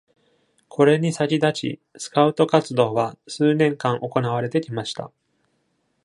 [0.67, 5.11] これに先立ち、スカウト活動は数年間行われてきました。